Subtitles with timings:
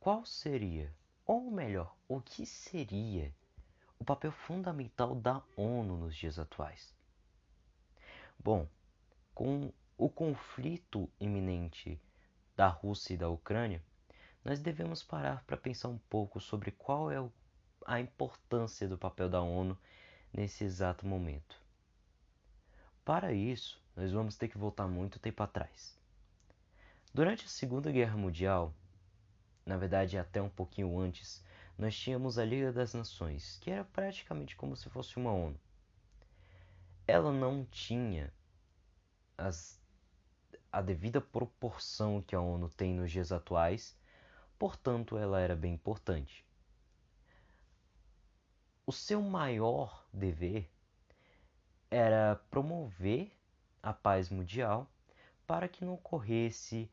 [0.00, 0.94] qual seria,
[1.26, 3.34] ou melhor, o que seria
[3.98, 6.94] o papel fundamental da ONU nos dias atuais?
[8.38, 8.68] Bom,
[9.34, 12.00] com o conflito iminente
[12.56, 13.82] da Rússia e da Ucrânia,
[14.44, 17.16] nós devemos parar para pensar um pouco sobre qual é
[17.84, 19.76] a importância do papel da ONU
[20.32, 21.60] nesse exato momento.
[23.04, 25.98] Para isso, nós vamos ter que voltar muito tempo atrás.
[27.12, 28.72] Durante a Segunda Guerra Mundial,
[29.68, 31.44] na verdade até um pouquinho antes,
[31.76, 35.60] nós tínhamos a Liga das Nações, que era praticamente como se fosse uma ONU.
[37.06, 38.32] Ela não tinha
[39.36, 39.78] as,
[40.72, 43.94] a devida proporção que a ONU tem nos dias atuais,
[44.58, 46.44] portanto, ela era bem importante.
[48.86, 50.66] O seu maior dever
[51.90, 53.30] era promover
[53.82, 54.90] a paz mundial
[55.46, 56.90] para que não ocorresse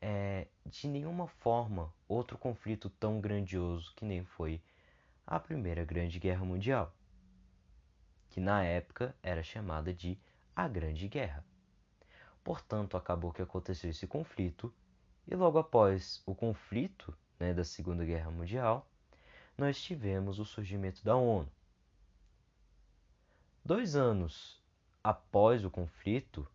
[0.00, 4.60] é, de nenhuma forma outro conflito tão grandioso que nem foi
[5.26, 6.92] a Primeira Grande Guerra Mundial,
[8.30, 10.18] que na época era chamada de
[10.56, 11.44] a Grande Guerra.
[12.42, 14.72] Portanto, acabou que aconteceu esse conflito,
[15.26, 18.86] e logo após o conflito né, da Segunda Guerra Mundial,
[19.56, 21.48] nós tivemos o surgimento da ONU.
[23.64, 24.58] Dois anos
[25.04, 26.46] após o conflito,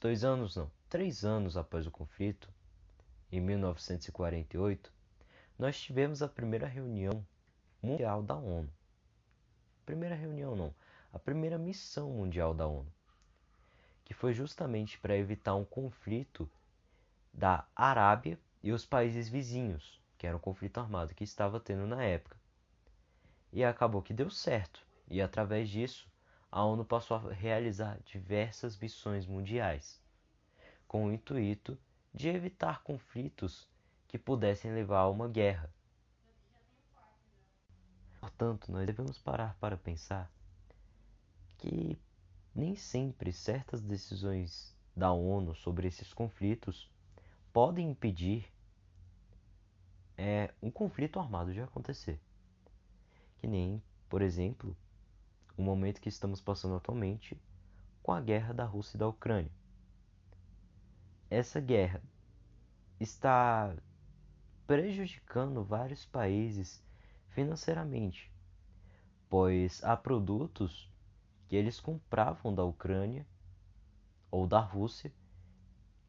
[0.00, 2.48] dois anos não, três anos após o conflito,
[3.30, 4.92] em 1948,
[5.58, 7.26] nós tivemos a primeira reunião
[7.82, 8.72] mundial da ONU.
[9.84, 10.74] Primeira reunião não,
[11.12, 12.92] a primeira missão mundial da ONU
[14.10, 16.50] que foi justamente para evitar um conflito
[17.32, 22.02] da Arábia e os países vizinhos, que era um conflito armado que estava tendo na
[22.02, 22.36] época.
[23.52, 26.10] E acabou que deu certo, e através disso
[26.50, 30.02] a ONU passou a realizar diversas missões mundiais,
[30.88, 31.78] com o intuito
[32.12, 33.68] de evitar conflitos
[34.08, 35.72] que pudessem levar a uma guerra.
[38.20, 40.30] Portanto, nós devemos parar para pensar
[41.58, 41.98] que
[42.54, 46.90] nem sempre certas decisões da ONU sobre esses conflitos
[47.52, 48.52] podem impedir
[50.16, 52.20] é, um conflito armado de acontecer.
[53.38, 54.76] Que nem, por exemplo,
[55.56, 57.40] o momento que estamos passando atualmente
[58.02, 59.59] com a guerra da Rússia e da Ucrânia.
[61.30, 62.02] Essa guerra
[62.98, 63.72] está
[64.66, 66.82] prejudicando vários países
[67.28, 68.28] financeiramente,
[69.28, 70.90] pois há produtos
[71.48, 73.24] que eles compravam da Ucrânia
[74.28, 75.12] ou da Rússia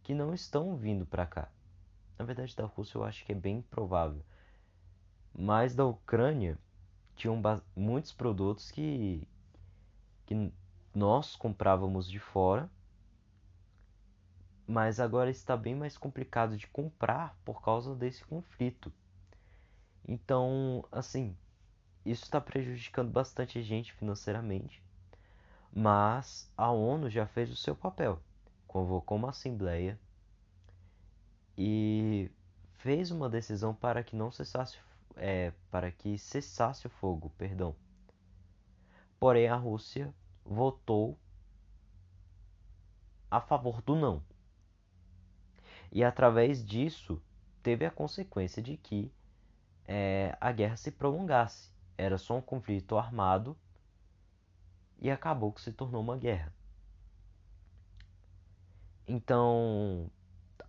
[0.02, 1.52] que não estão vindo para cá.
[2.18, 4.26] Na verdade, da Rússia eu acho que é bem provável.
[5.38, 6.58] Mas da Ucrânia
[7.16, 7.40] tinham
[7.76, 9.28] muitos produtos que,
[10.26, 10.52] que
[10.96, 12.68] nós comprávamos de fora,
[14.68, 18.92] mas agora está bem mais complicado de comprar por causa desse conflito.
[20.08, 21.36] Então, assim,
[22.06, 24.82] isso está prejudicando bastante a gente financeiramente
[25.74, 28.22] mas a ONU já fez o seu papel,
[28.68, 29.98] convocou uma assembleia
[31.58, 32.30] e
[32.80, 34.78] fez uma decisão para que não cessasse
[35.16, 37.76] é, para que cessasse o fogo, perdão.
[39.20, 41.18] Porém a Rússia votou
[43.30, 44.22] a favor do não.
[45.92, 47.22] E através disso
[47.62, 49.12] teve a consequência de que
[49.86, 51.70] é, a guerra se prolongasse.
[51.98, 53.58] Era só um conflito armado
[55.00, 56.54] e acabou que se tornou uma guerra.
[59.08, 60.10] Então,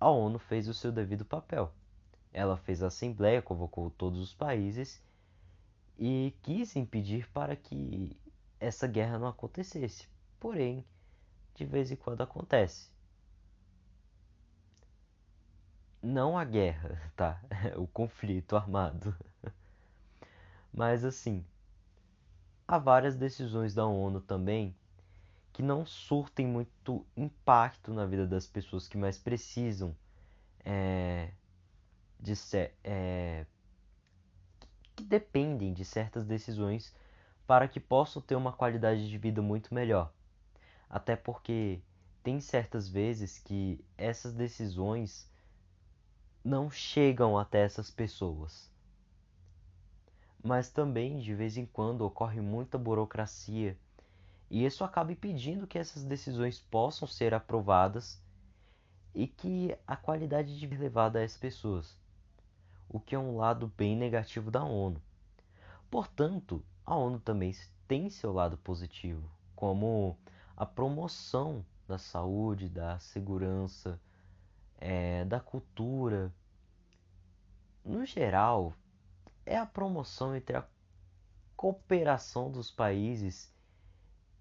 [0.01, 1.73] a ONU fez o seu devido papel.
[2.33, 5.01] Ela fez a assembleia, convocou todos os países
[5.99, 8.17] e quis impedir para que
[8.59, 10.09] essa guerra não acontecesse.
[10.41, 10.85] Porém,
[11.55, 12.91] de vez em quando acontece.
[16.03, 17.41] Não a guerra, tá?
[17.77, 19.17] o conflito armado.
[20.75, 21.45] Mas assim,
[22.67, 24.75] há várias decisões da ONU também
[25.53, 29.95] que não surtem muito impacto na vida das pessoas que mais precisam
[30.65, 31.31] é,
[32.19, 33.45] de ser, é,
[34.97, 36.95] que dependem de certas decisões
[37.47, 40.13] para que possam ter uma qualidade de vida muito melhor.
[40.89, 41.83] Até porque
[42.23, 45.31] tem certas vezes que essas decisões
[46.45, 48.71] não chegam até essas pessoas
[50.43, 53.79] mas também de vez em quando ocorre muita burocracia
[54.51, 58.21] e isso acaba impedindo que essas decisões possam ser aprovadas
[59.15, 61.97] e que a qualidade de vida levada a essas pessoas,
[62.87, 65.01] o que é um lado bem negativo da ONU.
[65.91, 67.55] Portanto, a ONU também
[67.89, 70.19] tem seu lado positivo, como
[70.55, 73.99] a promoção da saúde, da segurança,
[74.85, 76.35] é, da cultura,
[77.85, 78.75] no geral,
[79.47, 80.67] é a promoção entre a
[81.57, 83.55] cooperação dos países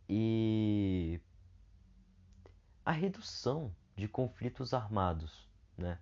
[0.10, 1.22] e
[2.84, 5.48] a redução de conflitos armados,
[5.78, 6.00] né?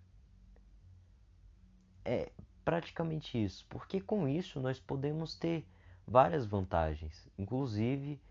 [2.05, 2.31] É
[2.63, 5.67] praticamente isso, porque com isso nós podemos ter
[6.07, 8.21] várias vantagens, inclusive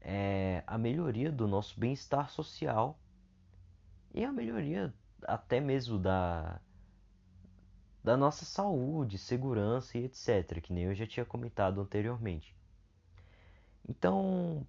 [0.00, 2.96] é, a melhoria do nosso bem-estar social
[4.14, 6.60] e a melhoria até mesmo da,
[8.02, 12.56] da nossa saúde, segurança e etc., que nem eu já tinha comentado anteriormente.
[13.88, 14.66] Então,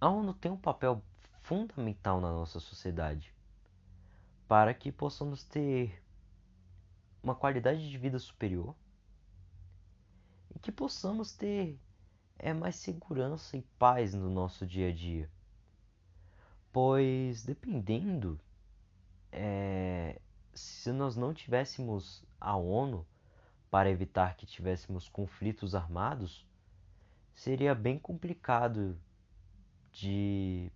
[0.00, 1.02] a ONU tem um papel
[1.40, 3.34] fundamental na nossa sociedade
[4.46, 6.02] para que possamos ter
[7.22, 8.74] uma qualidade de vida superior
[10.54, 11.78] e que possamos ter
[12.38, 15.30] é, mais segurança e paz no nosso dia a dia.
[16.72, 18.38] Pois dependendo
[19.34, 20.20] é,
[20.54, 23.04] se nós não tivéssemos a ONU
[23.68, 26.46] para evitar que tivéssemos conflitos armados,
[27.34, 28.96] seria bem complicado
[29.90, 30.70] de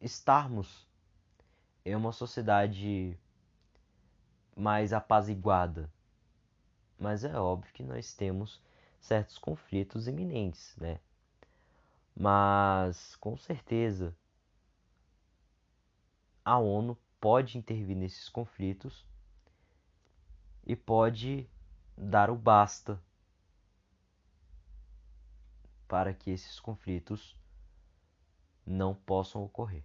[0.00, 0.88] estarmos
[1.84, 3.16] em uma sociedade
[4.56, 5.88] mais apaziguada.
[6.98, 8.60] Mas é óbvio que nós temos
[9.00, 10.98] certos conflitos iminentes, né?
[12.16, 14.14] Mas com certeza
[16.44, 19.06] a ONU pode intervir nesses conflitos
[20.64, 21.48] e pode
[21.96, 23.00] dar o basta
[25.86, 27.36] para que esses conflitos
[28.66, 29.84] não possam ocorrer.